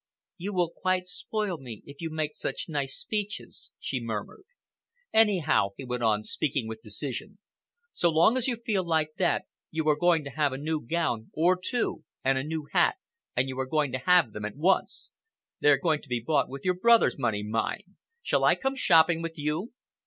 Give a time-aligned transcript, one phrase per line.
[0.39, 4.45] "You will quite spoil me if you make such nice speeches," she murmured.
[5.13, 7.37] "Anyhow," he went on, speaking with decision,
[7.91, 11.55] "so long as you feel like that, you are going to have a new gown—or
[11.63, 12.95] two—and a new hat,
[13.35, 15.11] and you are going to have them at once.
[15.59, 17.83] They are going to be bought with your brother's money, mind.
[18.23, 19.71] Shall I come shopping with you?"